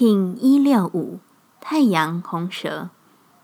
[0.00, 1.18] King 一六五
[1.60, 2.88] 太阳红蛇，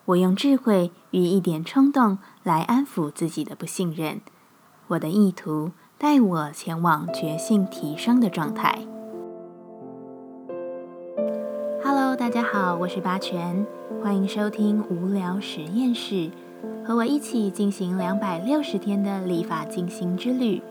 [0.06, 4.22] 我用智慧与一点冲动来安抚自己的不信任。
[4.86, 8.78] 我的意图带我前往觉性提升的状态。
[11.84, 13.66] Hello，大家好，我是八全，
[14.02, 16.30] 欢迎收听无聊实验室，
[16.86, 20.62] 和我一起进行两百六十天的立法进行之旅，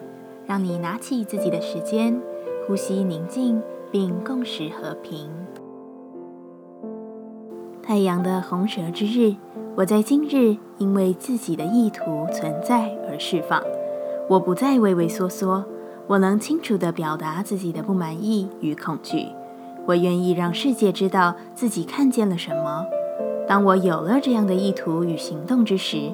[0.48, 2.20] 让你拿起自己的时间，
[2.66, 3.62] 呼吸宁静，
[3.92, 5.45] 并共识和平。
[7.88, 9.36] 太阳的红蛇之日，
[9.76, 13.62] 我在今日因为自己的意图存在而释放。
[14.28, 15.64] 我不再畏畏缩缩，
[16.08, 19.28] 我能清楚地表达自己的不满意与恐惧。
[19.86, 22.84] 我愿意让世界知道自己看见了什么。
[23.48, 26.12] 当我有了这样的意图与行动之时，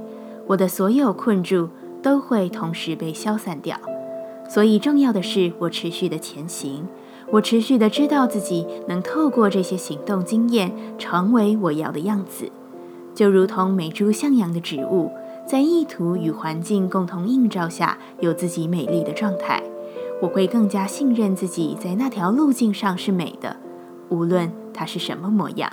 [0.47, 1.69] 我的所有困住
[2.03, 3.77] 都会同时被消散掉。
[4.49, 6.85] 所以重要的是，我持续的前行。
[7.31, 12.51] 我持续的知道自己能透过这些行动经验成为我要的样子，
[13.15, 15.11] 就如同每株向阳的植物，
[15.47, 19.63] 在意图与环境共同映照下有自己美丽的状态。
[20.21, 23.55] 我会更加信任自己在那条路径上是美的，
[24.09, 25.71] 无论它是什么模样。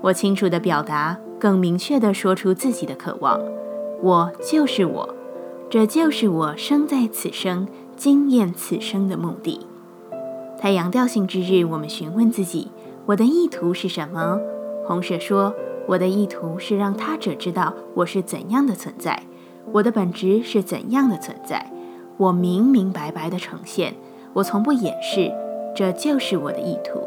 [0.00, 3.38] 我清楚的表达，更明确的说出自己的渴望。
[4.02, 5.14] 我就是我，
[5.68, 9.60] 这就是我生在此生、经验此生的目的。
[10.60, 12.70] 太阳调性之日，我们询问自己：
[13.06, 14.38] 我的意图是什么？
[14.84, 15.54] 红蛇说
[15.88, 19.22] ：“我的意图是让他者知道我是怎样的存在，
[19.72, 21.72] 我的本质是怎样的存在。
[22.18, 23.94] 我明明白白的呈现，
[24.34, 25.32] 我从不掩饰，
[25.74, 27.00] 这就是我的意图。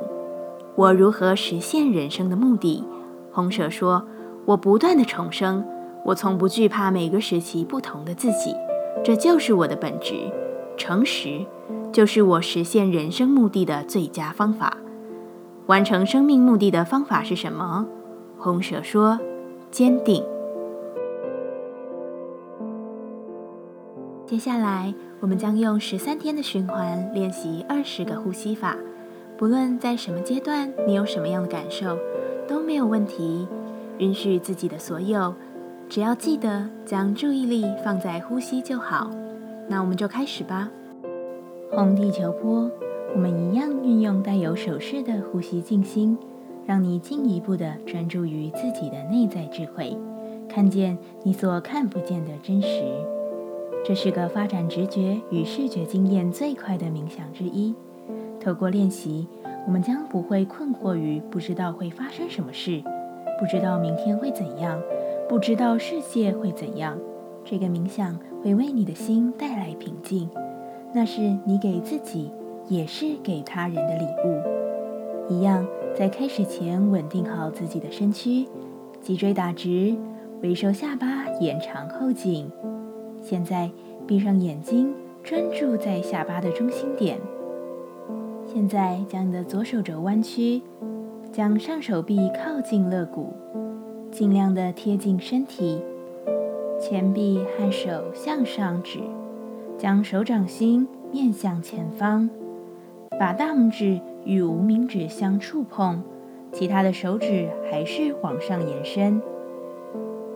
[0.75, 2.83] 我如何实现人生的目的？”
[3.31, 4.07] 红蛇说
[4.45, 5.63] ：“我不断的重生，
[6.05, 8.55] 我从不惧怕每个时期不同的自己，
[9.03, 10.15] 这就是我的本质，
[10.75, 11.45] 诚实。”
[11.93, 14.75] 就是我实现人生目的的最佳方法。
[15.67, 17.85] 完成生命目的的方法是什么？
[18.37, 19.19] 红蛇说：
[19.69, 20.23] 坚定。
[24.25, 28.75] 接下来，我们将用十三天的循环练习二十个呼吸法。
[29.37, 31.95] 不论在什么阶段，你有什么样的感受，
[32.47, 33.47] 都没有问题。
[33.99, 35.35] 允许自己的所有，
[35.87, 39.11] 只要记得将注意力放在呼吸就好。
[39.67, 40.69] 那我们就开始吧。
[41.75, 42.69] 红地球波，
[43.15, 46.15] 我们一样运用带有手势的呼吸静心，
[46.67, 49.97] 让你进一步的专注于自己的内在智慧，
[50.47, 52.83] 看见你所看不见的真实。
[53.83, 57.73] 这是个发展直觉与视觉经验最快的冥想之一。
[58.39, 59.27] 透过练习，
[59.65, 62.83] 我们将不会困惑于不知道会发生什么事，
[63.39, 64.79] 不知道明天会怎样，
[65.27, 66.95] 不知道世界会怎样。
[67.43, 70.29] 这个冥想会为你的心带来平静。
[70.93, 72.31] 那是你给自己，
[72.67, 75.33] 也是给他人的礼物。
[75.33, 75.65] 一样，
[75.95, 78.47] 在开始前稳定好自己的身躯，
[79.01, 79.95] 脊椎打直，
[80.41, 82.51] 微收下巴，延长后颈。
[83.21, 83.71] 现在
[84.05, 84.93] 闭上眼睛，
[85.23, 87.17] 专注在下巴的中心点。
[88.45, 90.61] 现在将你的左手肘弯曲，
[91.31, 93.33] 将上手臂靠近肋骨，
[94.11, 95.81] 尽量的贴近身体，
[96.79, 98.99] 前臂和手向上指。
[99.77, 102.29] 将手掌心面向前方，
[103.19, 106.01] 把大拇指与无名指相触碰，
[106.51, 109.21] 其他的手指还是往上延伸。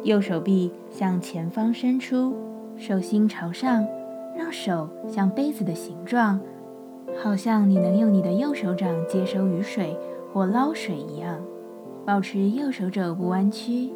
[0.03, 2.35] 右手臂向前方伸出，
[2.77, 3.85] 手心朝上，
[4.37, 6.39] 让手像杯子的形状，
[7.21, 9.97] 好像你能用你的右手掌接收雨水
[10.31, 11.39] 或捞水一样。
[12.05, 13.91] 保持右手肘不弯曲。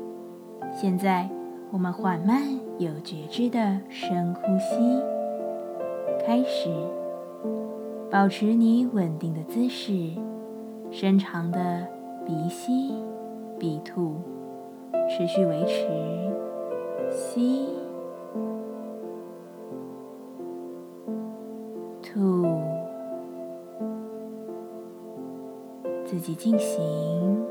[0.73, 1.29] 现在，
[1.72, 2.41] 我们缓慢
[2.78, 5.21] 有觉知的深呼吸。
[6.26, 6.70] 开始，
[8.09, 9.92] 保持你稳定的姿势，
[10.92, 11.88] 深长的
[12.26, 12.94] 鼻吸、
[13.58, 14.16] 鼻吐，
[15.09, 15.88] 持续维持。
[17.09, 17.68] 吸、
[22.02, 22.46] 吐，
[26.06, 27.51] 自己进行。